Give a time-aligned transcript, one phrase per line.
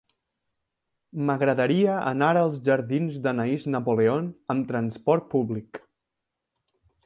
[1.27, 5.85] M'agradaria anar als jardins d'Anaïs Napoleon amb trasport públic.